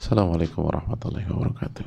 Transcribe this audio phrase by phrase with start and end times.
[0.00, 1.86] Assalamualaikum warahmatullahi wabarakatuh.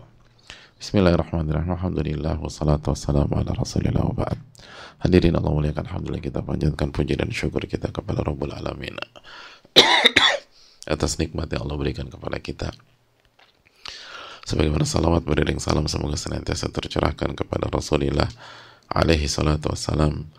[0.80, 1.76] Bismillahirrahmanirrahim.
[1.76, 4.40] Alhamdulillah wassalatu wassalamu ala Rasulillah wa ba'd.
[5.04, 8.96] Hadirin Allah muliakan alhamdulillah kita panjatkan puji dan syukur kita kepada Rabbul Alamin
[10.94, 12.72] atas nikmat yang Allah berikan kepada kita.
[14.48, 18.32] Sebagaimana salawat beriring salam semoga senantiasa tercerahkan kepada Rasulullah
[18.88, 20.32] alaihi salatu wassalam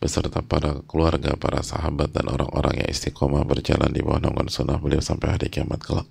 [0.00, 5.04] beserta para keluarga, para sahabat dan orang-orang yang istiqomah berjalan di bawah naungan sunnah beliau
[5.04, 6.08] sampai hari kiamat kelak.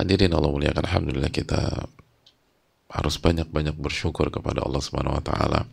[0.00, 1.84] Hadirin Allah muliakan Alhamdulillah kita
[2.90, 5.68] harus banyak-banyak bersyukur kepada Allah Subhanahu wa taala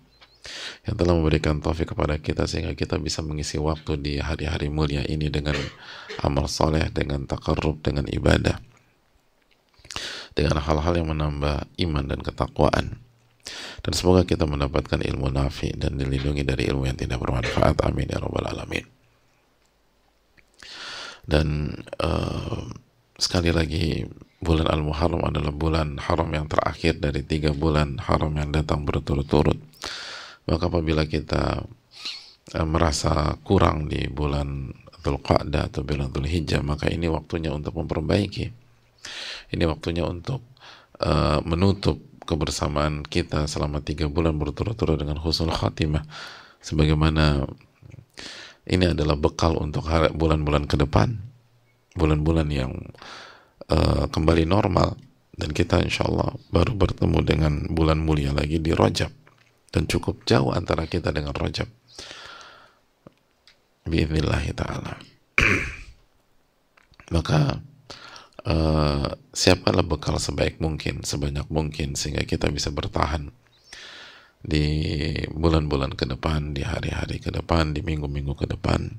[0.84, 5.32] yang telah memberikan taufik kepada kita sehingga kita bisa mengisi waktu di hari-hari mulia ini
[5.32, 5.56] dengan
[6.24, 8.60] amal soleh, dengan takarrub, dengan ibadah
[10.38, 13.02] dengan hal-hal yang menambah iman dan ketakwaan.
[13.82, 17.82] Dan semoga kita mendapatkan ilmu nafi dan dilindungi dari ilmu yang tidak bermanfaat.
[17.82, 18.86] Amin ya rabbal alamin.
[21.26, 22.70] Dan uh,
[23.18, 24.06] sekali lagi
[24.38, 29.58] bulan Al-Muharram adalah bulan haram yang terakhir dari tiga bulan haram yang datang berturut-turut.
[30.48, 31.66] Maka apabila kita
[32.54, 34.72] uh, merasa kurang di bulan
[35.02, 38.46] Dzulqa'dah atau bulan Dzulhijjah maka ini waktunya untuk memperbaiki.
[39.56, 40.44] Ini waktunya untuk
[41.00, 46.04] uh, menutup kebersamaan kita selama tiga bulan berturut-turut dengan husnul khatimah.
[46.60, 47.48] Sebagaimana
[48.68, 51.16] ini adalah bekal untuk bulan-bulan ke depan.
[51.96, 52.76] Bulan-bulan yang
[53.72, 54.96] uh, kembali normal
[55.38, 59.14] dan kita insya Allah baru bertemu dengan bulan mulia lagi di Rojab.
[59.68, 61.70] Dan cukup jauh antara kita dengan Rojab.
[63.86, 64.98] Biiznillahi ta'ala.
[67.16, 67.62] Maka
[68.48, 73.30] uh, siapkanlah bekal sebaik mungkin, sebanyak mungkin sehingga kita bisa bertahan
[74.42, 74.66] di
[75.30, 78.92] bulan-bulan ke depan, di hari-hari ke depan, di minggu-minggu ke depan.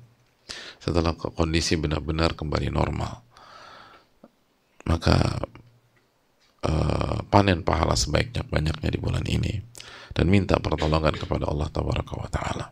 [0.80, 3.27] Setelah kondisi benar-benar kembali normal,
[4.88, 5.44] maka
[6.64, 9.60] uh, panen pahala sebaiknya banyaknya di bulan ini.
[10.16, 11.68] Dan minta pertolongan kepada Allah
[12.32, 12.66] Taala.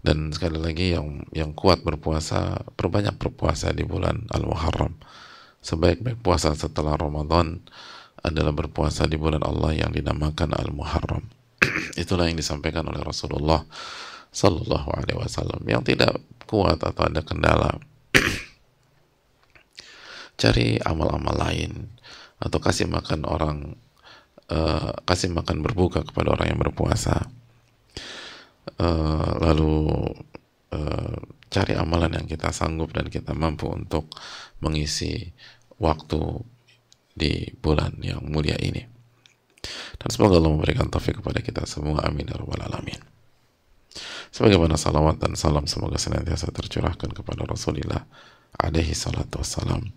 [0.00, 4.94] Dan sekali lagi yang yang kuat berpuasa perbanyak berpuasa di bulan Al-Muharram.
[5.60, 7.58] Sebaik-baik puasa setelah Ramadan
[8.22, 11.26] adalah berpuasa di bulan Allah yang dinamakan Al-Muharram.
[12.00, 13.66] Itulah yang disampaikan oleh Rasulullah
[14.30, 15.66] Sallallahu Alaihi Wasallam.
[15.66, 17.74] Yang tidak kuat atau ada kendala
[20.36, 21.96] cari amal-amal lain
[22.36, 23.58] atau kasih makan orang
[24.52, 27.24] uh, kasih makan berbuka kepada orang yang berpuasa
[28.76, 29.88] uh, lalu
[30.76, 31.16] uh,
[31.48, 34.12] cari amalan yang kita sanggup dan kita mampu untuk
[34.60, 35.32] mengisi
[35.80, 36.20] waktu
[37.16, 38.84] di bulan yang mulia ini.
[39.96, 42.04] Dan semoga Allah memberikan taufik kepada kita semua.
[42.04, 42.28] Amin.
[42.28, 43.00] Ya Rabbal Alamin.
[44.28, 48.04] Sebagaimana salawat dan salam semoga senantiasa tercurahkan kepada Rasulullah
[48.56, 49.90] alaihi salatu wassalam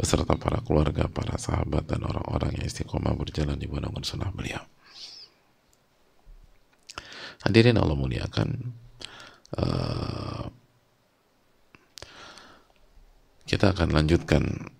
[0.00, 4.64] beserta para keluarga, para sahabat dan orang-orang yang istiqomah berjalan di bawah sunnah beliau.
[7.44, 8.48] Hadirin Allah muliakan.
[9.50, 10.48] Uh,
[13.44, 14.70] kita akan lanjutkan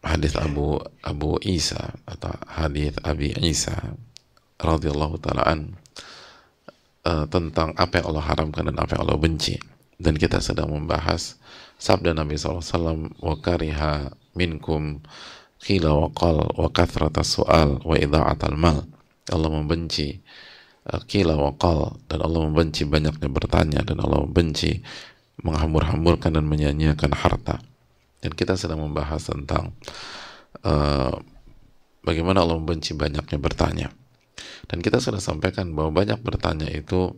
[0.00, 3.76] hadis Abu Abu Isa atau hadis Abi Isa
[4.56, 5.76] radhiyallahu taalaan
[7.04, 9.60] uh, tentang apa yang Allah haramkan dan apa yang Allah benci
[10.00, 11.36] dan kita sedang membahas
[11.76, 15.00] sabda Nabi SAW wa kariha minkum
[15.60, 18.84] qila wa qal wa kathrata su'al wa idha'atal mal.
[19.26, 20.22] Allah membenci
[20.86, 24.78] kila wakal dan Allah membenci banyaknya bertanya dan Allah membenci
[25.42, 27.58] menghambur-hamburkan dan menyanyiakan harta.
[28.22, 29.74] Dan kita sedang membahas tentang
[30.62, 31.12] uh,
[32.06, 33.88] bagaimana Allah membenci banyaknya bertanya.
[34.70, 37.14] Dan kita sudah sampaikan bahwa banyak bertanya itu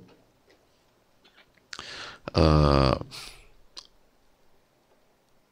[2.35, 2.97] uh,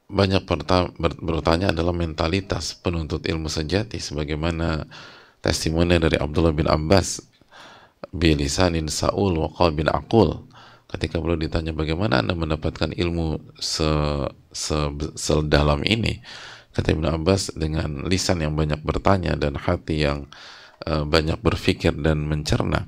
[0.06, 0.46] banyak
[1.18, 4.86] bertanya adalah mentalitas penuntut ilmu sejati sebagaimana
[5.42, 7.22] testimoni dari Abdullah bin Abbas
[8.14, 10.46] bilisanin saul wa qalbin aqul.
[10.86, 13.86] Ketika beliau ditanya bagaimana anda mendapatkan ilmu se,
[14.54, 14.76] se,
[15.18, 16.22] sedalam ini?
[16.70, 20.30] Kata Ibnu Abbas dengan lisan yang banyak bertanya dan hati yang
[20.86, 22.86] uh, banyak berpikir dan mencerna.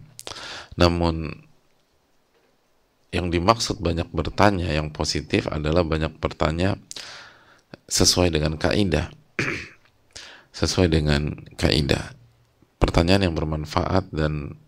[0.79, 1.48] Namun
[3.09, 6.77] yang dimaksud banyak bertanya yang positif adalah banyak bertanya
[7.89, 9.09] sesuai dengan kaidah.
[10.59, 12.19] Sesuai dengan kaidah.
[12.83, 14.59] Pertanyaan yang bermanfaat dan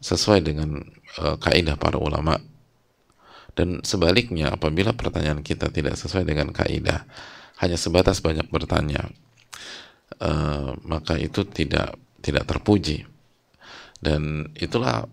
[0.00, 0.88] sesuai dengan
[1.20, 2.40] uh, kaidah para ulama.
[3.52, 7.04] Dan sebaliknya apabila pertanyaan kita tidak sesuai dengan kaidah
[7.58, 9.10] hanya sebatas banyak bertanya
[10.22, 13.04] uh, maka itu tidak tidak terpuji.
[13.98, 15.10] Dan itulah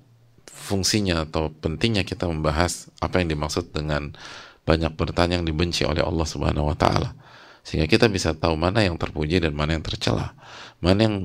[0.66, 4.18] fungsinya atau pentingnya kita membahas apa yang dimaksud dengan
[4.66, 7.14] banyak bertanya yang dibenci oleh Allah Subhanahu wa taala.
[7.62, 10.34] Sehingga kita bisa tahu mana yang terpuji dan mana yang tercela.
[10.82, 11.16] Mana yang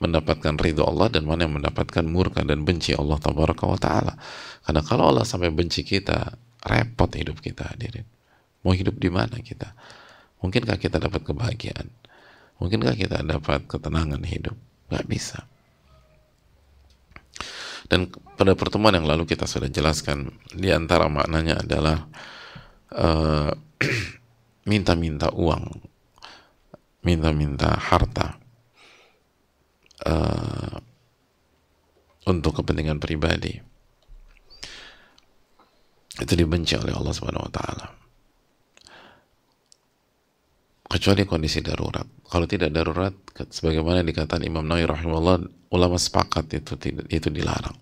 [0.00, 4.16] mendapatkan ridho Allah dan mana yang mendapatkan murka dan benci Allah tabaraka wa taala.
[4.64, 8.08] Karena kalau Allah sampai benci kita repot hidup kita hadirin.
[8.64, 9.76] Mau hidup di mana kita?
[10.40, 11.88] Mungkinkah kita dapat kebahagiaan?
[12.60, 14.56] Mungkinkah kita dapat ketenangan hidup?
[14.88, 15.44] Nggak bisa
[17.90, 18.06] dan
[18.38, 22.06] pada pertemuan yang lalu kita sudah jelaskan di antara maknanya adalah
[22.94, 23.50] eh,
[24.70, 25.64] minta-minta uh, uang,
[27.02, 28.38] minta-minta harta
[30.06, 30.78] uh,
[32.30, 33.58] untuk kepentingan pribadi.
[36.20, 37.98] Itu dibenci oleh Allah Subhanahu wa.
[40.90, 42.04] Kecuali kondisi darurat.
[42.28, 46.74] Kalau tidak darurat, sebagaimana dikatakan Imam Nawawi rahimahullah, ulama sepakat itu
[47.08, 47.78] itu dilarang.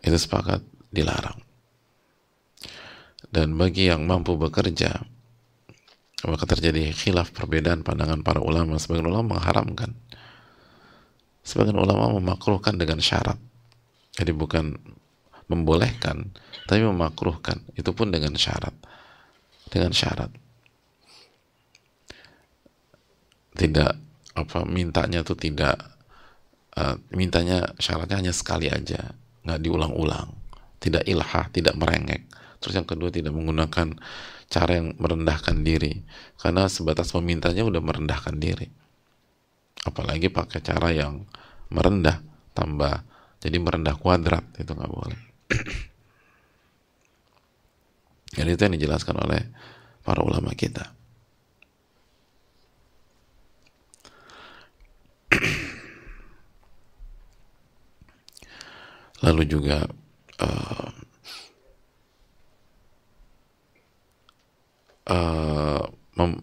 [0.00, 1.38] Itu sepakat dilarang.
[3.30, 4.90] Dan bagi yang mampu bekerja,
[6.26, 8.80] maka terjadi khilaf perbedaan pandangan para ulama.
[8.80, 9.94] Sebagian ulama mengharamkan.
[11.44, 13.38] Sebagian ulama memakruhkan dengan syarat.
[14.16, 14.74] Jadi bukan
[15.46, 16.32] membolehkan,
[16.66, 17.60] tapi memakruhkan.
[17.76, 18.74] Itu pun dengan syarat.
[19.70, 20.32] Dengan syarat.
[23.54, 25.80] Tidak apa mintanya tuh tidak
[26.78, 30.40] uh, mintanya syaratnya hanya sekali aja nggak diulang-ulang
[30.80, 32.24] tidak ilhah tidak merengek.
[32.58, 34.00] Terus yang kedua tidak menggunakan
[34.50, 36.02] cara yang merendahkan diri
[36.40, 38.66] karena sebatas memintanya udah merendahkan diri.
[39.84, 41.24] Apalagi pakai cara yang
[41.70, 42.20] merendah
[42.56, 43.04] tambah
[43.40, 45.20] jadi merendah kuadrat itu nggak boleh.
[48.30, 49.42] Jadi itu yang dijelaskan oleh
[50.06, 50.99] para ulama kita
[59.20, 59.84] lalu juga
[60.40, 60.90] uh,
[65.10, 65.84] uh,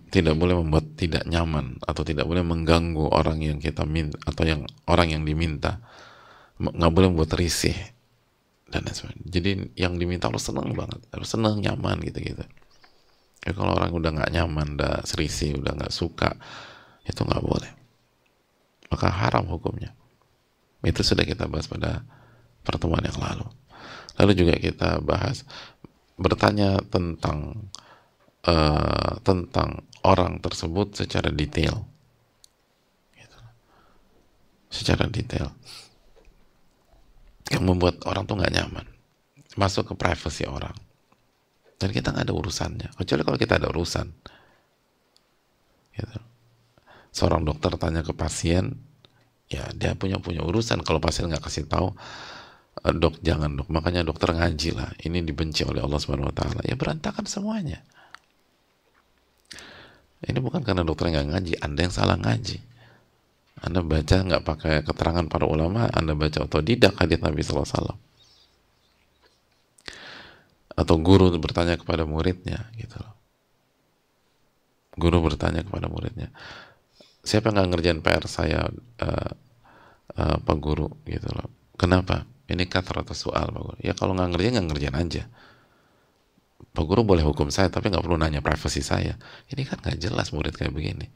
[0.09, 4.65] tidak boleh membuat tidak nyaman atau tidak boleh mengganggu orang yang kita minta atau yang
[4.89, 5.77] orang yang diminta
[6.57, 7.77] nggak boleh membuat risih
[8.67, 9.27] dan lain sebagainya.
[9.29, 12.43] Jadi yang diminta harus senang banget, harus senang, nyaman gitu-gitu.
[13.45, 16.35] Ya, kalau orang udah nggak nyaman, udah serisi, udah nggak suka,
[17.07, 17.71] itu nggak boleh.
[18.91, 19.95] Maka haram hukumnya.
[20.83, 22.03] Itu sudah kita bahas pada
[22.67, 23.47] pertemuan yang lalu.
[24.19, 25.47] Lalu juga kita bahas
[26.19, 27.69] bertanya tentang
[28.43, 31.85] uh, tentang orang tersebut secara detail,
[33.13, 33.39] gitu.
[34.67, 35.53] secara detail,
[37.53, 38.85] yang membuat orang tuh nggak nyaman,
[39.55, 40.73] masuk ke privasi orang,
[41.77, 42.89] dan kita nggak ada urusannya.
[42.97, 44.07] Kecuali kalau kita ada urusan,
[45.93, 46.19] gitu.
[47.13, 48.77] Seorang dokter tanya ke pasien,
[49.49, 50.81] ya dia punya punya urusan.
[50.85, 51.97] Kalau pasien nggak kasih tahu,
[52.83, 53.67] dok jangan dok.
[53.69, 54.89] Makanya dokter ngaji lah.
[55.01, 56.61] Ini dibenci oleh Allah Subhanahu Wa Taala.
[56.65, 57.81] Ya berantakan semuanya.
[60.25, 61.53] Ini bukan karena dokter nggak ngaji.
[61.61, 62.57] Anda yang salah ngaji.
[63.57, 67.97] Anda baca nggak pakai keterangan para ulama anda baca otodidak hadis Nabi SAW
[70.77, 73.01] atau guru bertanya kepada muridnya gitu
[74.93, 76.29] guru bertanya kepada muridnya
[77.27, 78.71] siapa yang nggak ngerjain PR saya
[79.03, 79.31] uh,
[80.15, 80.87] uh, pak guru?
[81.03, 81.51] Gitu loh.
[81.75, 83.75] Kenapa ini atau soal Pak Guru.
[83.83, 85.23] Ya kalau nggak ngerjain nggak ngerjain aja.
[86.73, 89.19] Pak Guru boleh hukum saya tapi nggak perlu nanya privasi saya.
[89.51, 91.07] Ini kan nggak jelas murid kayak begini.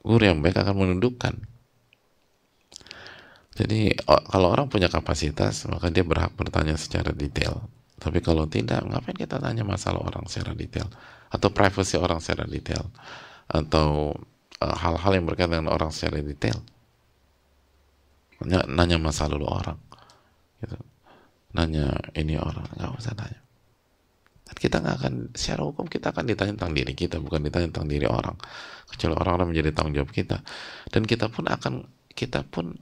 [0.00, 1.34] Guru yang baik akan menundukkan.
[3.58, 7.66] Jadi kalau orang punya kapasitas maka dia berhak bertanya secara detail.
[7.98, 10.86] Tapi kalau tidak, ngapain kita tanya masalah orang secara detail
[11.28, 12.88] atau privasi orang secara detail
[13.48, 14.16] atau
[14.60, 16.62] eh, hal-hal uh, yang berkaitan dengan orang secara detail
[18.46, 19.78] nanya, masa lalu orang.
[20.58, 20.74] Gitu.
[21.54, 23.40] nanya ini orang nggak usah nanya.
[24.46, 27.88] Dan kita nggak akan secara hukum kita akan ditanya tentang diri kita bukan ditanya tentang
[27.90, 28.36] diri orang.
[28.88, 30.38] Kecuali orang-orang menjadi tanggung jawab kita.
[30.92, 31.74] Dan kita pun akan
[32.12, 32.78] kita pun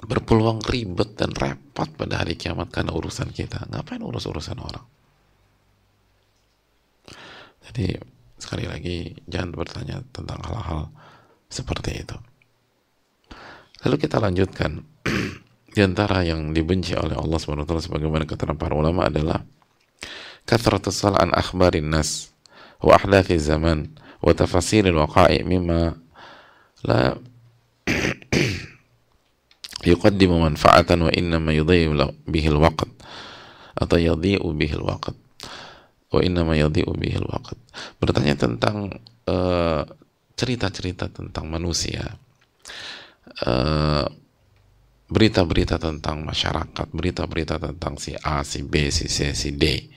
[0.00, 3.68] berpeluang ribet dan repot pada hari kiamat karena urusan kita.
[3.70, 4.86] Ngapain urus urusan orang?
[7.70, 7.96] Jadi
[8.40, 10.88] sekali lagi jangan bertanya tentang hal-hal
[11.52, 12.16] seperti itu
[13.86, 14.84] Lalu kita lanjutkan.
[15.74, 19.46] Di antara yang dibenci oleh Allah SWT sebagaimana kata para ulama adalah
[20.42, 22.34] kathratus sal an akhbarin nas
[22.82, 25.94] wa ahdathi zaman wa tafasiril waqa'i mimma
[26.82, 27.14] la
[29.90, 31.94] yuqaddimu manfa'atan wa innama yudhi'u
[32.26, 32.90] bihi al-waqt
[33.78, 35.14] atau yadhi'u bihi al-waqt
[36.10, 37.54] wa innama yadhi'u bihi al-waqt
[38.02, 38.90] bertanya tentang
[39.30, 39.82] eh,
[40.34, 42.18] cerita-cerita uh, cerita -cerita tentang manusia
[43.46, 44.06] uh,
[45.10, 49.90] berita-berita tentang masyarakat, berita-berita tentang si A, si B, si C, si D.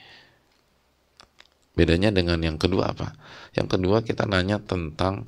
[1.74, 3.14] Bedanya dengan yang kedua apa?
[3.54, 5.26] Yang kedua kita nanya tentang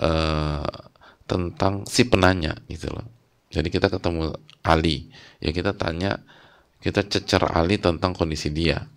[0.00, 0.68] uh,
[1.28, 3.06] tentang si penanya gitu loh.
[3.50, 5.10] Jadi kita ketemu Ali,
[5.42, 6.22] ya kita tanya,
[6.80, 8.88] kita cecer Ali tentang kondisi dia.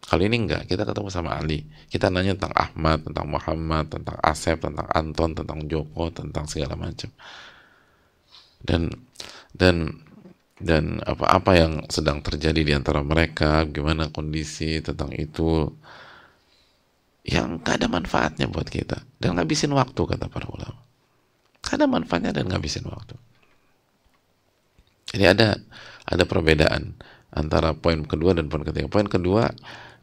[0.00, 1.68] Kali ini enggak, kita ketemu sama Ali.
[1.86, 7.12] Kita nanya tentang Ahmad, tentang Muhammad, tentang Asep, tentang Anton, tentang Joko, tentang segala macam.
[8.60, 8.92] Dan
[9.56, 10.04] dan
[10.60, 15.72] dan apa-apa yang sedang terjadi di antara mereka, gimana kondisi tentang itu,
[17.24, 20.80] yang gak manfaatnya buat kita dan ngabisin waktu kata para ulama.
[21.60, 23.16] Gak manfaatnya dan ngabisin waktu.
[25.10, 25.58] Jadi ada
[26.06, 26.96] ada perbedaan
[27.34, 28.86] antara poin kedua dan poin ketiga.
[28.90, 29.50] Poin kedua,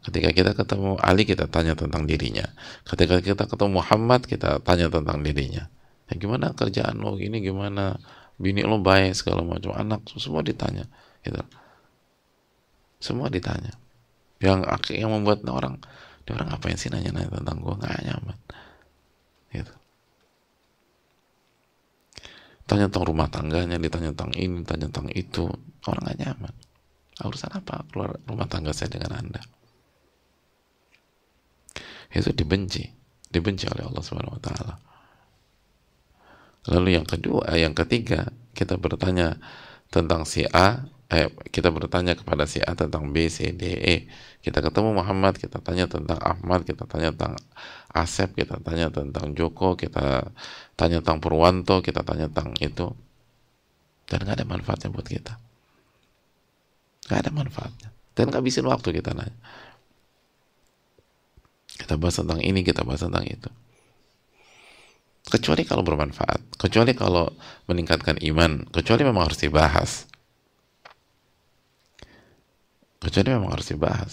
[0.04, 2.44] ketika kita ketemu Ali kita tanya tentang dirinya.
[2.86, 5.66] Ketika kita ketemu Muhammad kita tanya tentang dirinya.
[6.08, 8.00] Ya, gimana kerjaan lo gini gimana
[8.38, 9.74] bini lo baik segala macam.
[9.74, 10.86] Anak semua ditanya
[11.26, 11.42] gitu.
[13.02, 13.74] Semua ditanya.
[14.38, 15.82] Yang yang membuat orang
[16.22, 18.38] dia orang ngapain sih nanya-nanya tentang gue nggak nyaman
[19.50, 19.74] gitu.
[22.68, 25.50] Tanya tentang rumah tangganya ditanya tentang ini ditanya tentang itu.
[25.88, 26.54] Orang nggak nyaman.
[27.18, 29.42] Urusan apa keluar rumah tangga saya dengan anda?
[32.14, 32.86] Itu dibenci.
[33.28, 34.87] Dibenci oleh Allah Subhanahu Wa Taala
[36.68, 39.40] Lalu yang kedua, eh, yang ketiga, kita bertanya
[39.88, 43.96] tentang si A, eh, kita bertanya kepada si A tentang B, C, D, E.
[44.44, 47.40] Kita ketemu Muhammad, kita tanya tentang Ahmad, kita tanya tentang
[47.88, 50.28] Asep, kita tanya tentang Joko, kita
[50.76, 52.92] tanya tentang Purwanto, kita tanya tentang itu.
[54.04, 55.40] Dan gak ada manfaatnya buat kita.
[57.08, 57.88] Gak ada manfaatnya.
[58.12, 59.36] Dan gak habisin waktu kita nanya.
[61.80, 63.48] Kita bahas tentang ini, kita bahas tentang itu
[65.28, 67.28] kecuali kalau bermanfaat, kecuali kalau
[67.68, 69.90] meningkatkan iman, kecuali memang harus dibahas.
[72.98, 74.12] Kecuali memang harus dibahas.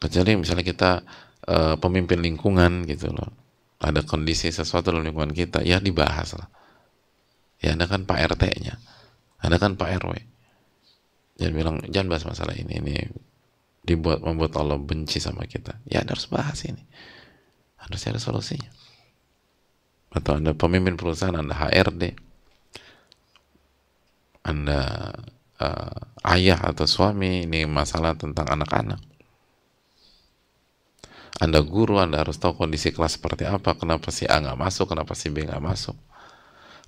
[0.00, 0.90] Kecuali misalnya kita
[1.46, 3.30] uh, pemimpin lingkungan gitu loh,
[3.78, 6.48] ada kondisi sesuatu dalam lingkungan kita, ya dibahas lah.
[7.60, 8.80] Ya Anda kan Pak RT-nya,
[9.44, 10.16] Anda kan Pak RW.
[11.36, 12.96] Jangan bilang jangan bahas masalah ini, ini
[13.84, 15.76] dibuat membuat Allah benci sama kita.
[15.84, 16.80] Ya harus bahas ini,
[17.76, 18.80] harus ada solusinya
[20.10, 22.18] atau Anda pemimpin perusahaan, Anda HRD,
[24.42, 24.80] Anda
[25.62, 28.98] uh, ayah atau suami, ini masalah tentang anak-anak.
[31.40, 35.14] Anda guru, Anda harus tahu kondisi kelas seperti apa, kenapa si A nggak masuk, kenapa
[35.14, 35.96] si B nggak masuk,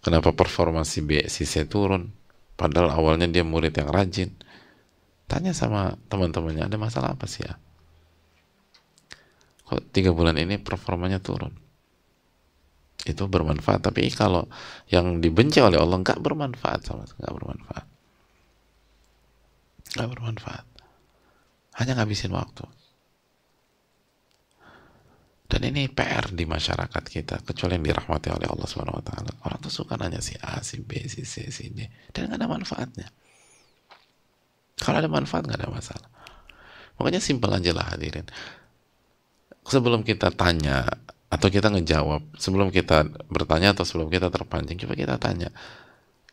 [0.02, 2.10] kenapa performa si B, si C turun,
[2.58, 4.34] padahal awalnya dia murid yang rajin.
[5.30, 7.56] Tanya sama teman-temannya, ada masalah apa sih ya?
[9.70, 11.61] Kok tiga bulan ini performanya turun?
[13.02, 14.46] Itu bermanfaat tapi kalau
[14.86, 17.86] yang dibenci oleh Allah nggak bermanfaat sama nggak bermanfaat.
[19.98, 20.66] Nggak bermanfaat.
[21.82, 22.64] Hanya ngabisin waktu.
[25.52, 29.32] Dan ini PR di masyarakat kita kecuali yang dirahmati oleh Allah Subhanahu Wa Taala.
[29.44, 32.48] Orang tuh suka nanya si A si B si C si D dan nggak ada
[32.48, 33.08] manfaatnya.
[34.80, 36.08] Kalau ada manfaat nggak ada masalah.
[36.96, 38.24] Makanya simpel aja lah hadirin.
[39.68, 40.88] Sebelum kita tanya
[41.32, 45.48] atau kita ngejawab sebelum kita bertanya atau sebelum kita terpancing coba kita tanya.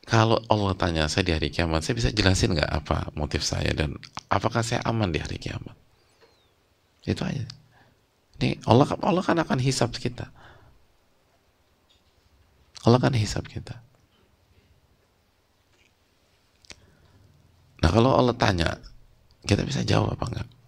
[0.03, 3.95] Kalau Allah tanya saya di hari kiamat saya bisa jelasin nggak apa motif saya dan
[4.27, 5.71] apakah saya aman di hari kiamat?
[7.07, 7.47] Itu aja.
[8.43, 10.27] Ini Allah Allah kan akan hisap kita.
[12.83, 13.79] Allah kan hisap kita.
[17.79, 18.75] Nah kalau Allah tanya
[19.47, 20.58] kita bisa jawab apa enggak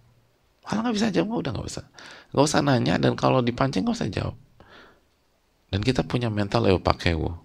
[0.62, 1.84] kalau nggak bisa jawab, udah nggak usah.
[2.30, 4.36] Nggak usah nanya dan kalau dipancing nggak usah jawab.
[5.74, 6.78] Dan kita punya mental pakai
[7.12, 7.42] pakewo.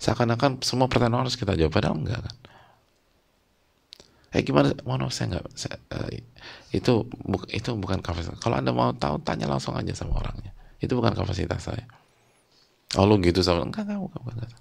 [0.00, 2.36] Seakan-akan semua pertanyaan harus kita jawab, padahal enggak kan.
[4.30, 4.70] Eh gimana?
[4.86, 5.44] Mohon maaf saya nggak.
[5.58, 6.08] Saya, uh,
[6.70, 8.38] itu bu, itu bukan kapasitas.
[8.38, 10.54] Kalau anda mau tahu, tanya langsung aja sama orangnya.
[10.78, 11.84] Itu bukan kapasitas saya.
[12.94, 14.60] Oh lu gitu sama enggak enggak bukan, bukan, bukan.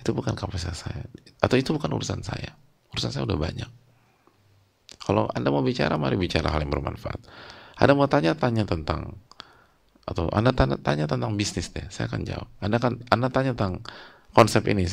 [0.00, 1.04] Itu bukan kapasitas saya.
[1.44, 2.56] Atau itu bukan urusan saya.
[2.96, 3.83] Urusan saya udah banyak.
[5.04, 7.20] Kalau Anda mau bicara, mari bicara hal yang bermanfaat.
[7.76, 9.20] Anda mau tanya, tanya tentang
[10.04, 12.48] atau Anda tanya, tanya tentang bisnis deh, saya akan jawab.
[12.60, 13.84] Anda kan Anda tanya tentang
[14.36, 14.84] konsep ini,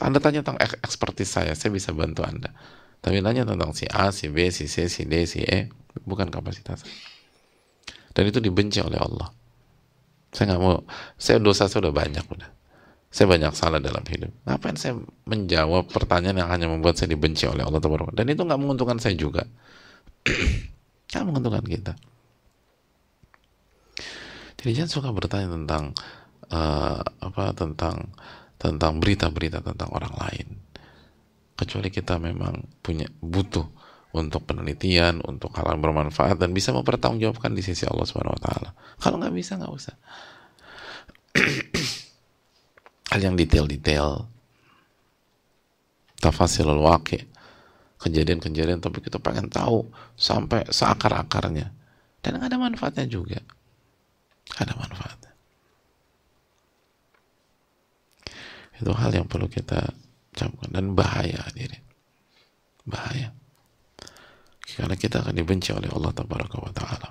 [0.00, 2.52] Anda tanya tentang ekspertis saya, saya bisa bantu Anda.
[2.98, 5.68] Tapi tanya tentang si A, si B, si C, si D, si E,
[6.02, 6.82] bukan kapasitas.
[8.12, 9.30] Dan itu dibenci oleh Allah.
[10.34, 10.82] Saya nggak mau,
[11.16, 12.57] saya dosa saya udah banyak udah.
[13.08, 14.28] Saya banyak salah dalam hidup.
[14.44, 18.12] Ngapain saya menjawab pertanyaan yang hanya membuat saya dibenci oleh Allah Taala?
[18.12, 19.48] Dan itu nggak menguntungkan saya juga.
[21.08, 21.92] Nggak menguntungkan kita.
[24.60, 25.96] Jadi jangan suka bertanya tentang
[26.52, 28.12] uh, apa tentang
[28.60, 30.68] tentang berita-berita tentang orang lain
[31.58, 33.66] kecuali kita memang punya butuh
[34.14, 38.70] untuk penelitian, untuk hal yang bermanfaat dan bisa mempertanggungjawabkan di sisi Allah Subhanahu wa taala.
[39.00, 39.96] Kalau nggak bisa nggak usah.
[43.12, 44.28] hal yang detail-detail.
[46.18, 47.22] Tafasilul waqi
[47.98, 51.70] kejadian-kejadian tapi kita pengen tahu sampai seakar-akarnya.
[52.22, 53.38] Dan ada manfaatnya juga.
[54.58, 55.32] Ada manfaatnya.
[58.78, 59.94] Itu hal yang perlu kita
[60.34, 60.70] camkan.
[60.70, 61.78] Dan bahaya diri
[62.88, 63.30] bahaya.
[64.64, 67.10] Karena kita akan dibenci oleh Allah taala.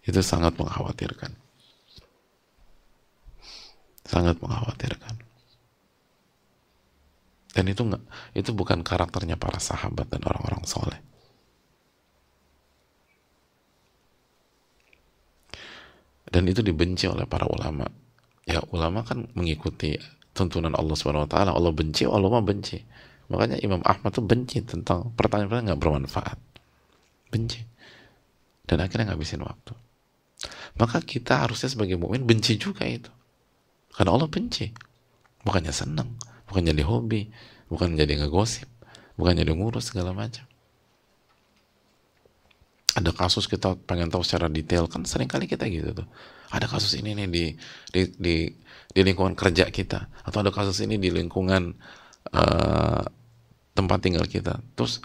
[0.00, 1.39] Itu sangat mengkhawatirkan
[4.10, 5.14] sangat mengkhawatirkan.
[7.54, 8.02] Dan itu enggak
[8.34, 10.98] itu bukan karakternya para sahabat dan orang-orang soleh.
[16.30, 17.86] Dan itu dibenci oleh para ulama.
[18.46, 19.98] Ya ulama kan mengikuti
[20.30, 21.50] tuntunan Allah Subhanahu wa taala.
[21.54, 22.78] Allah benci Allah mah benci.
[23.30, 26.38] Makanya Imam Ahmad tuh benci tentang pertanyaan-pertanyaan nggak bermanfaat.
[27.34, 27.62] Benci.
[28.62, 29.74] Dan akhirnya ngabisin waktu.
[30.78, 33.10] Maka kita harusnya sebagai mukmin benci juga itu
[33.94, 34.70] karena Allah benci.
[35.40, 36.20] Bukannya senang
[36.50, 37.30] bukan jadi hobi
[37.70, 38.66] bukan jadi ngegosip
[39.14, 40.42] bukan jadi ngurus segala macam.
[42.90, 46.08] Ada kasus kita pengen tahu secara detail kan sering kali kita gitu tuh.
[46.50, 47.44] Ada kasus ini nih di
[47.94, 48.36] di di,
[48.90, 50.10] di lingkungan kerja kita.
[50.26, 51.70] Atau ada kasus ini di lingkungan
[52.34, 53.04] uh,
[53.78, 54.58] tempat tinggal kita.
[54.74, 54.98] Terus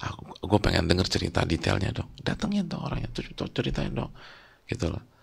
[0.00, 2.08] aku gue pengen denger cerita detailnya dong.
[2.24, 4.16] Datengin tuh orangnya tuh ceritain dong.
[4.64, 5.15] Gitu loh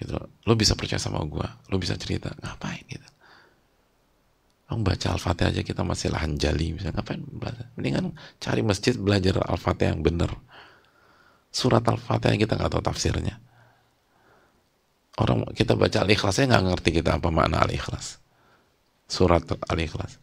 [0.00, 0.16] gitu.
[0.18, 2.82] Lo bisa percaya sama gue lo bisa cerita ngapain?
[2.88, 3.08] Gitu.
[4.70, 7.66] Orang baca Al-Fatihah aja kita masih lahan jali misalnya ngapain belajar?
[7.76, 10.32] Mendingan cari masjid belajar Al-Fatihah yang benar
[11.50, 13.36] surat Al-Fatihah kita nggak tahu tafsirnya.
[15.18, 18.22] Orang kita baca Al-Ikhlasnya nggak ngerti kita apa makna Al-Ikhlas.
[19.10, 20.16] Surat Al-Ikhlas.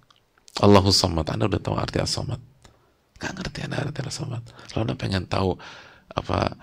[0.57, 2.41] Allahu Anda udah tahu arti As-Samad?
[3.21, 4.43] Nggak ngerti Anda arti As-Samad.
[4.73, 5.53] Kalau Anda pengen tahu
[6.17, 6.55] apa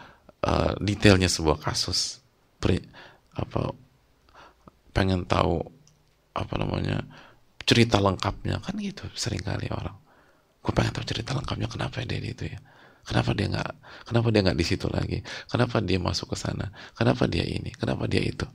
[0.43, 2.19] uh, detailnya sebuah kasus
[3.35, 3.75] apa
[4.95, 5.61] pengen tahu
[6.35, 7.03] apa namanya
[7.67, 8.63] cerita lengkapnya.
[8.63, 9.97] Kan gitu sering kali orang.
[10.65, 12.59] Gue pengen tahu cerita lengkapnya kenapa dia itu ya?
[13.05, 13.73] Kenapa dia nggak
[14.09, 15.21] kenapa dia nggak di situ lagi?
[15.51, 16.73] Kenapa dia masuk ke sana?
[16.97, 17.69] Kenapa dia ini?
[17.77, 18.49] Kenapa dia itu?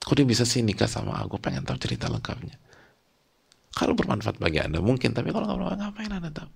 [0.00, 1.38] Kok dia bisa sih nikah sama aku?
[1.38, 2.58] Pengen tahu cerita lengkapnya.
[3.70, 5.14] Kalau bermanfaat bagi anda mungkin.
[5.14, 6.50] Tapi kalau nggak bermanfaat ngapain anda tahu?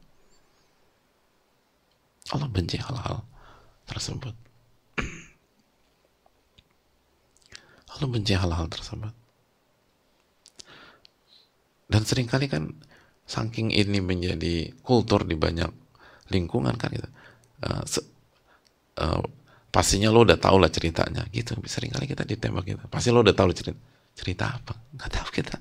[2.34, 3.20] Allah benci hal-hal
[3.84, 4.32] tersebut
[7.94, 9.14] Allah benci hal-hal tersebut.
[11.86, 12.74] Dan sering kali kan
[13.24, 15.70] saking ini menjadi kultur di banyak
[16.34, 17.08] lingkungan kan gitu.
[17.62, 18.02] Uh, se,
[18.98, 19.22] uh,
[19.70, 21.54] pastinya lo udah tau lah ceritanya gitu.
[21.62, 22.82] Seringkali kita ditembak gitu.
[22.90, 23.78] Pasti lo udah tahu cerita
[24.18, 24.74] cerita apa?
[24.98, 25.56] Nggak tahu kita.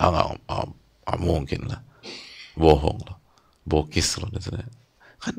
[0.00, 0.68] Ah oh, oh,
[1.12, 1.80] oh, mungkin lah.
[2.56, 3.14] Bohong lo
[3.66, 4.30] bokis lo
[5.16, 5.34] kan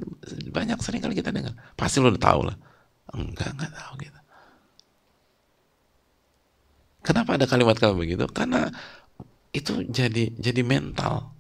[0.52, 1.56] banyak sering kali kita dengar.
[1.80, 2.58] Pasti lo udah tahu lah.
[3.16, 4.20] Enggak enggak tahu gitu
[7.08, 8.28] kenapa ada kalimat kalimat begitu?
[8.28, 8.68] Karena
[9.56, 11.32] itu jadi jadi mental.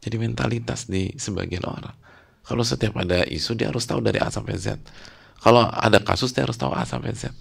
[0.00, 1.96] Jadi mentalitas di sebagian orang.
[2.44, 4.80] Kalau setiap ada isu dia harus tahu dari A sampai Z.
[5.40, 7.32] Kalau ada kasus dia harus tahu A sampai Z.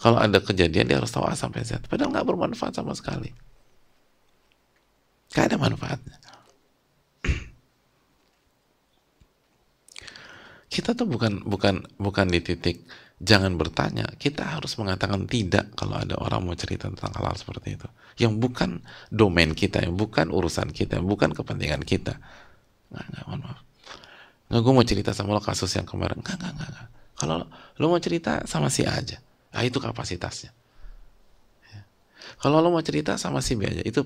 [0.00, 1.84] Kalau ada kejadian dia harus tahu A sampai Z.
[1.88, 3.32] Padahal nggak bermanfaat sama sekali.
[5.32, 6.16] Nggak ada manfaatnya
[10.66, 12.82] kita tuh bukan bukan bukan di titik
[13.22, 14.04] jangan bertanya.
[14.18, 17.88] Kita harus mengatakan tidak kalau ada orang mau cerita tentang hal, -hal seperti itu.
[18.20, 18.70] Yang bukan
[19.08, 22.18] domain kita yang bukan urusan kita yang bukan kepentingan kita.
[22.92, 23.60] Nggak nggak mohon maaf.
[24.46, 26.20] Nggak gue mau cerita sama lo kasus yang kemarin.
[26.20, 26.88] Nggak nggak nggak, nggak.
[27.16, 27.36] kalau
[27.80, 29.18] lo mau cerita sama si A aja.
[29.56, 30.52] Ah itu kapasitasnya.
[31.72, 31.82] Ya.
[32.42, 34.04] kalau lo mau cerita sama si B aja itu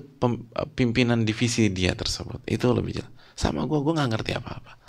[0.77, 2.39] pimpinan divisi dia tersebut.
[2.47, 3.11] Itu lebih jelas.
[3.35, 4.80] Sama gue gue nggak ngerti apa-apa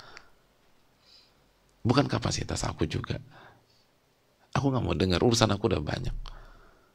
[1.83, 3.19] bukan kapasitas aku juga.
[4.55, 5.19] Aku nggak mau dengar.
[5.19, 6.15] Urusan aku udah banyak.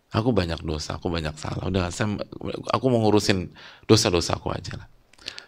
[0.09, 1.69] Aku banyak dosa aku banyak salah.
[1.69, 2.17] Udah saya
[2.73, 3.53] aku mau ngurusin
[3.85, 4.89] dosa-dosa aku aja lah.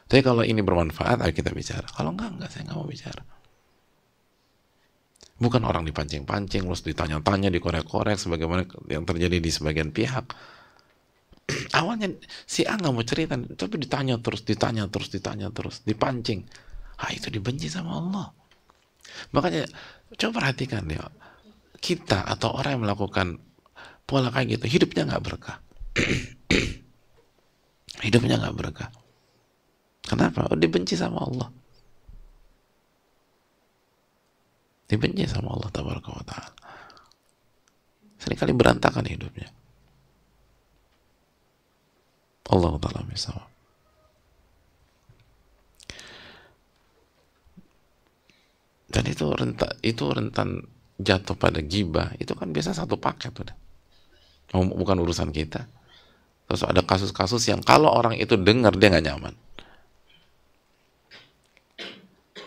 [0.04, 1.88] Tapi kalau ini bermanfaat ayo kita bicara.
[1.88, 3.22] Kalau enggak enggak saya nggak mau bicara.
[5.40, 10.36] Bukan orang dipancing-pancing terus ditanya-tanya dikorek-korek sebagaimana yang terjadi di sebagian pihak.
[11.80, 12.12] Awalnya
[12.44, 13.40] si A nggak mau cerita.
[13.40, 15.80] Tapi ditanya terus ditanya terus ditanya terus.
[15.88, 16.44] Dipancing.
[17.00, 18.39] Ah itu dibenci sama Allah
[19.32, 19.64] Makanya
[20.16, 21.04] coba perhatikan ya
[21.80, 23.40] kita atau orang yang melakukan
[24.04, 25.56] pola kayak gitu hidupnya nggak berkah.
[28.06, 28.90] hidupnya nggak berkah.
[30.04, 30.50] Kenapa?
[30.50, 31.48] Oh, dibenci sama Allah.
[34.90, 36.02] Dibenci sama Allah ta'ala.
[38.20, 39.48] Seringkali berantakan hidupnya.
[42.50, 43.38] Allah taala misal.
[48.90, 50.68] Dan itu rentan itu rentan
[51.00, 53.56] jatuh pada gibah itu kan biasa satu paket udah.
[54.52, 55.64] Bukan urusan kita.
[56.50, 59.34] Terus ada kasus-kasus yang kalau orang itu dengar dia nggak nyaman.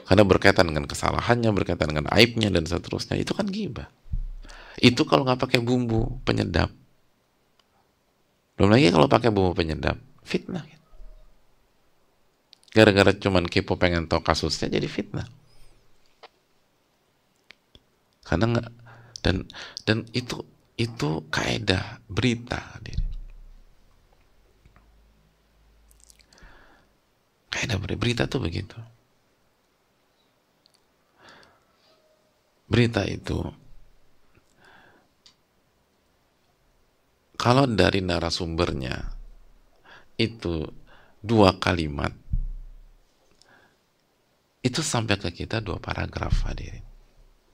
[0.03, 3.15] Karena berkaitan dengan kesalahannya, berkaitan dengan aibnya dan seterusnya.
[3.15, 3.87] Itu kan gibah.
[4.77, 6.69] Itu kalau nggak pakai bumbu penyedap.
[8.59, 10.67] Belum lagi kalau pakai bumbu penyedap, fitnah.
[12.75, 15.25] Gara-gara cuman kepo pengen tahu kasusnya jadi fitnah.
[18.23, 18.69] Karena nggak
[19.23, 19.47] dan
[19.87, 20.39] dan itu
[20.79, 22.81] itu kaidah berita
[27.53, 28.75] Kaidah berita tuh begitu.
[32.67, 33.37] Berita itu
[37.37, 39.03] kalau dari narasumbernya
[40.15, 40.63] itu
[41.19, 42.15] dua kalimat
[44.63, 46.92] itu sampai ke kita dua paragraf hadirin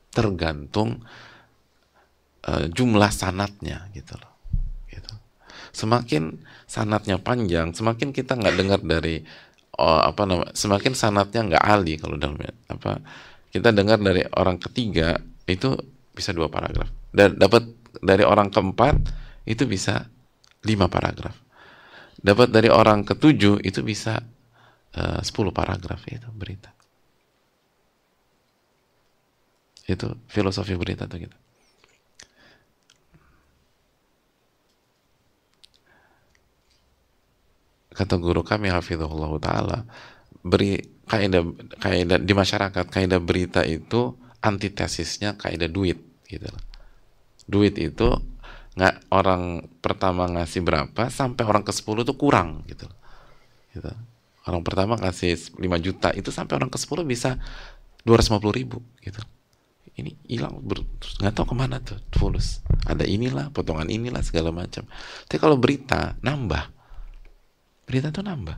[0.09, 1.03] tergantung
[2.45, 4.33] uh, jumlah sanatnya gitu loh
[4.89, 5.13] gitu.
[5.73, 9.21] semakin sanatnya panjang semakin kita nggak dengar dari
[9.79, 12.37] oh, apa nama semakin sanatnya nggak ali kalau dalam
[12.69, 13.01] apa
[13.49, 15.17] kita dengar dari orang ketiga
[15.49, 15.73] itu
[16.13, 16.89] bisa dua paragraf.
[17.09, 17.65] Dan dapat
[17.97, 18.95] dari orang keempat
[19.49, 20.05] itu bisa
[20.67, 21.33] lima paragraf.
[22.19, 24.21] Dapat dari orang ketujuh itu bisa
[24.93, 26.69] uh, sepuluh paragraf itu berita
[29.89, 31.37] itu filosofi berita tuh gitu
[37.99, 39.77] kata guru kami hafizahullah taala
[40.39, 41.43] beri kaidah
[41.81, 45.99] kaidah di masyarakat kaidah berita itu antitesisnya kaidah duit
[46.29, 46.63] gitu loh.
[47.49, 48.07] Duit itu
[48.79, 52.87] nggak orang pertama ngasih berapa sampai orang ke 10 itu kurang gitu.
[53.75, 53.91] Gitu.
[54.47, 57.35] Orang pertama ngasih 5 juta itu sampai orang ke 10 bisa
[58.07, 59.19] 250 ribu gitu.
[59.99, 62.63] Ini hilang nggak tahu ke mana tuh fulus.
[62.87, 64.87] Ada inilah potongan inilah segala macam.
[65.27, 66.63] Tapi kalau berita nambah.
[67.83, 68.57] Berita itu nambah.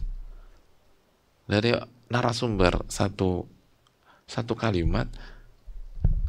[1.49, 1.73] Dari
[2.11, 3.47] narasumber satu
[4.29, 5.09] satu kalimat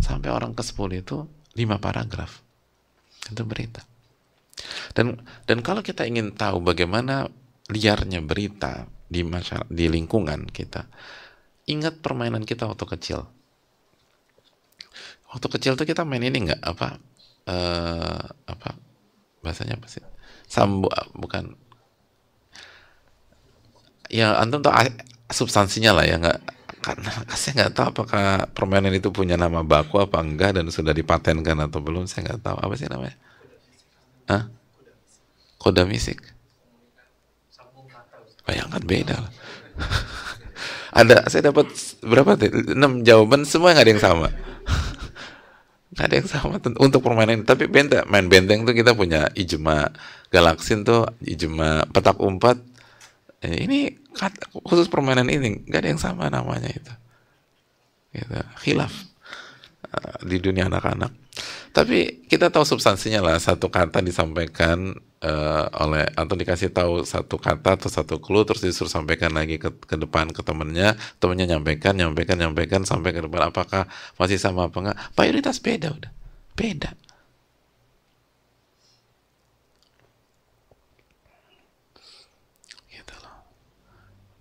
[0.01, 2.41] sampai orang ke sepuluh itu lima paragraf.
[3.29, 3.85] Itu berita.
[4.97, 7.29] Dan dan kalau kita ingin tahu bagaimana
[7.71, 10.89] liarnya berita di masyarakat di lingkungan kita
[11.69, 13.21] ingat permainan kita waktu kecil
[15.33, 16.61] waktu kecil tuh kita main ini nggak?
[16.61, 17.01] Apa
[17.49, 18.69] uh, apa
[19.41, 20.05] bahasanya apa sih?
[20.47, 21.57] Sambu bukan.
[24.13, 24.77] Ya antum tahu
[25.33, 26.39] substansinya lah ya nggak
[26.83, 31.57] karena saya nggak tahu apakah permainan itu punya nama baku apa enggak dan sudah dipatenkan
[31.65, 32.57] atau belum saya nggak tahu.
[32.61, 33.17] Apa sih namanya?
[34.29, 34.45] Hah?
[35.63, 36.19] koda misik?
[38.43, 39.33] Bayangkan beda lah.
[41.01, 41.71] Ada saya dapat
[42.05, 42.37] berapa
[42.75, 44.29] enam jawaban semua nggak ada yang sama
[45.93, 49.93] nggak ada yang sama untuk permainan tapi benteng main benteng tuh kita punya ijma
[50.33, 52.57] galaksin tuh ijma petak umpat.
[53.43, 53.91] Eh, ini
[54.65, 56.95] khusus permainan ini nggak ada yang sama namanya itu.
[58.13, 58.37] Gitu.
[58.61, 58.93] khilaf
[59.89, 61.13] uh, di dunia anak-anak.
[61.73, 63.37] Tapi kita tahu substansinya lah.
[63.41, 68.91] Satu kata disampaikan uh, oleh atau dikasih tahu satu kata atau satu clue terus disuruh
[68.91, 70.99] sampaikan lagi ke, ke depan ke temennya.
[71.23, 73.49] Temennya nyampaikan nyampaikan nyampaikan sampai ke depan.
[73.49, 73.87] Apakah
[74.19, 74.99] masih sama apa enggak?
[75.15, 76.13] Mayoritas beda udah.
[76.59, 76.93] Beda.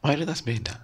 [0.01, 0.81] Mayoritas beda.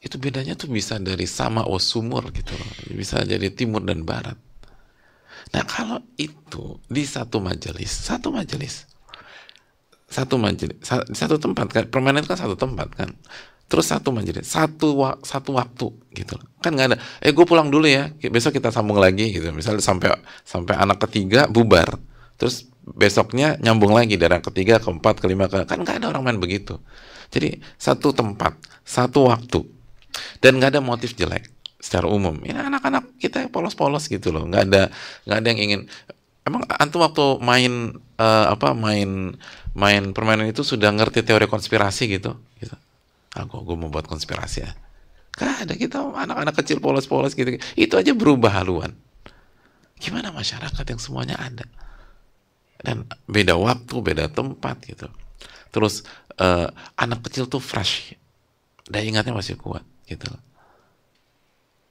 [0.00, 2.56] Itu bedanya tuh bisa dari sama o sumur gitu
[2.92, 4.36] Bisa jadi timur dan barat.
[5.50, 8.86] Nah kalau itu di satu majelis, satu majelis,
[10.06, 10.78] satu majelis,
[11.10, 13.10] satu tempat kan, permainan kan satu tempat kan.
[13.70, 16.34] Terus satu majelis, satu wa satu waktu gitu.
[16.58, 16.98] Kan nggak ada.
[17.22, 19.50] Eh gue pulang dulu ya, besok kita sambung lagi gitu.
[19.54, 20.10] Misalnya sampai
[20.42, 21.98] sampai anak ketiga bubar,
[22.34, 26.38] terus besoknya nyambung lagi dari yang ketiga, keempat, kelima, ke kan nggak ada orang main
[26.42, 26.82] begitu.
[27.30, 29.62] Jadi satu tempat, satu waktu,
[30.42, 32.36] dan nggak ada motif jelek secara umum.
[32.44, 34.82] Ini anak-anak kita polos-polos gitu loh, nggak ada
[35.26, 35.80] nggak ada yang ingin.
[36.44, 39.36] Emang antum waktu main uh, apa main
[39.76, 42.36] main permainan itu sudah ngerti teori konspirasi gitu?
[42.60, 42.76] Gitu.
[43.36, 44.72] Aku ah, gue mau buat konspirasi ya.
[45.30, 47.54] Gak ada kita anak-anak kecil polos-polos gitu.
[47.78, 48.98] Itu aja berubah haluan.
[50.02, 51.62] Gimana masyarakat yang semuanya ada?
[52.80, 55.06] dan beda waktu beda tempat gitu
[55.70, 56.02] terus
[56.40, 58.16] uh, anak kecil tuh fresh
[58.88, 60.26] daya ingatnya masih kuat gitu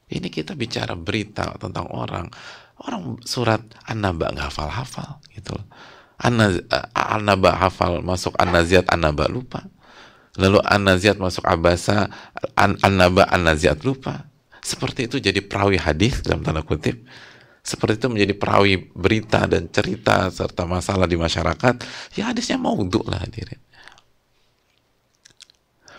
[0.09, 2.27] ini kita bicara berita tentang orang.
[2.79, 5.53] Orang surat an-naba nggak hafal-hafal gitu
[6.19, 9.63] An-Naba hafal masuk An-Naziat An-Naba lupa.
[10.35, 12.11] Lalu An-Naziat masuk Abasa
[12.59, 14.27] An-Naba An-Naziat lupa.
[14.59, 17.07] Seperti itu jadi perawi hadis dalam tanda kutip.
[17.63, 21.75] Seperti itu menjadi perawi berita dan cerita serta masalah di masyarakat.
[22.19, 23.59] Ya hadisnya mau lah hadirin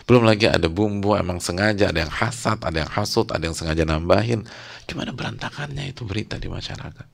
[0.05, 3.85] belum lagi ada bumbu emang sengaja, ada yang hasad, ada yang hasut, ada yang sengaja
[3.85, 4.45] nambahin.
[4.89, 7.07] Gimana berantakannya itu berita di masyarakat?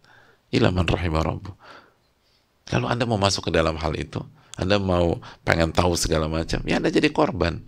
[0.56, 1.52] Ilaman rahimah rabbu.
[2.72, 4.24] Lalu Anda mau masuk ke dalam hal itu?
[4.56, 6.64] Anda mau pengen tahu segala macam?
[6.64, 7.64] Ya Anda jadi korban.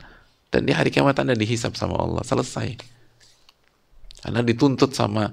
[0.49, 2.23] Dan di hari kiamat Anda dihisap sama Allah.
[2.25, 2.79] Selesai.
[4.25, 5.31] Anda dituntut sama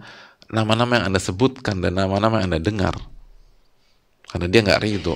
[0.50, 2.94] nama-nama yang Anda sebutkan dan nama-nama yang Anda dengar.
[4.28, 5.14] Karena dia nggak ridho.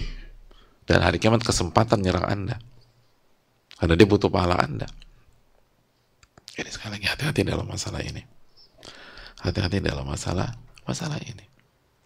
[0.87, 2.57] Dan hari kiamat kesempatan nyerang Anda.
[3.81, 4.85] Karena dia butuh pahala Anda.
[6.53, 8.21] Jadi sekali lagi hati-hati dalam masalah ini.
[9.41, 10.53] Hati-hati dalam masalah
[10.85, 11.49] masalah ini.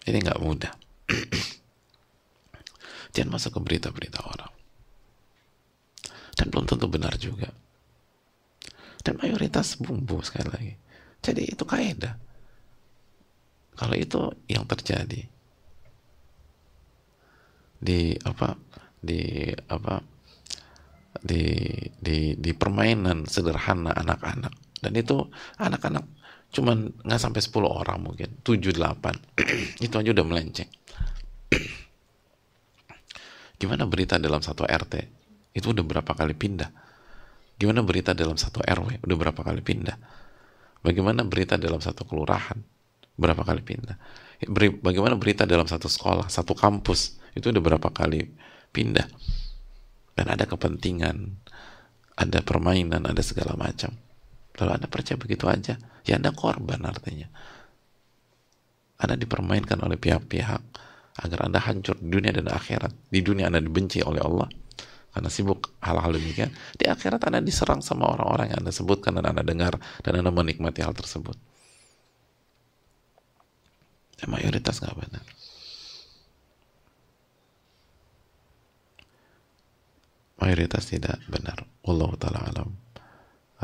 [0.06, 0.70] Ini nggak mudah.
[3.18, 4.54] Jangan masuk ke berita-berita orang.
[6.38, 7.50] Dan belum tentu benar juga.
[9.02, 10.74] Dan mayoritas bumbu sekali lagi.
[11.26, 12.14] Jadi itu kaidah.
[13.74, 15.26] Kalau itu yang terjadi
[17.82, 18.54] di apa
[19.02, 20.13] di apa
[21.24, 24.52] di di di permainan sederhana anak-anak.
[24.76, 25.24] Dan itu
[25.56, 26.04] anak-anak
[26.54, 29.42] cuman nggak sampai 10 orang mungkin 7 8
[29.88, 30.68] itu aja udah melenceng.
[33.58, 34.94] Gimana berita dalam satu RT
[35.56, 36.68] itu udah berapa kali pindah?
[37.56, 39.96] Gimana berita dalam satu RW udah berapa kali pindah?
[40.84, 42.60] Bagaimana berita dalam satu kelurahan?
[43.16, 43.96] Berapa kali pindah?
[44.84, 47.16] Bagaimana berita dalam satu sekolah satu kampus?
[47.32, 48.28] Itu udah berapa kali
[48.74, 49.06] pindah
[50.14, 51.38] dan ada kepentingan,
[52.14, 53.94] ada permainan, ada segala macam.
[54.54, 55.74] Lalu Anda percaya begitu aja,
[56.06, 57.26] ya Anda korban artinya.
[59.02, 60.62] Anda dipermainkan oleh pihak-pihak
[61.14, 63.10] agar Anda hancur di dunia dan akhirat.
[63.10, 64.46] Di dunia Anda dibenci oleh Allah
[65.14, 66.50] karena sibuk hal-hal demikian.
[66.74, 70.82] Di akhirat Anda diserang sama orang-orang yang Anda sebutkan dan Anda dengar dan Anda menikmati
[70.82, 71.38] hal tersebut.
[74.22, 75.24] Ya, mayoritas nggak benar.
[80.38, 81.62] Mayoritas tidak benar.
[81.84, 82.70] Allah taala alam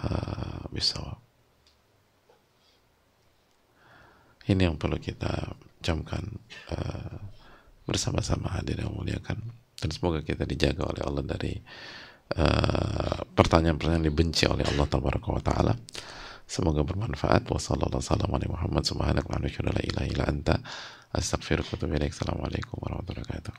[0.01, 1.19] uh, bisawab.
[4.51, 6.27] Ini yang perlu kita camkan
[6.75, 7.17] uh,
[7.87, 9.39] bersama-sama hadir yang muliakan
[9.81, 11.55] dan semoga kita dijaga oleh Allah dari
[12.37, 14.87] uh, pertanyaan-pertanyaan dibenci oleh Allah
[15.41, 15.75] taala.
[16.51, 17.47] Semoga bermanfaat.
[17.47, 19.15] Wassalamualaikum warahmatullahi
[23.07, 23.55] wabarakatuh.